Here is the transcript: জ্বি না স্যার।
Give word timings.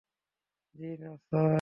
জ্বি 0.75 0.91
না 1.01 1.11
স্যার। 1.23 1.49